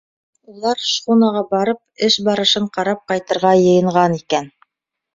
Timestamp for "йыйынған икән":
3.63-4.55